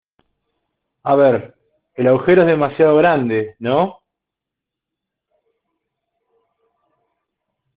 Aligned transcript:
a 1.03 1.15
ver, 1.15 1.55
el 1.93 2.07
agujero 2.07 2.41
es 2.41 2.47
demasiado 2.47 2.95
grande,¿ 2.95 3.55
no? 3.59 3.99